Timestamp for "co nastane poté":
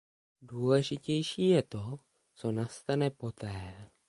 2.35-3.89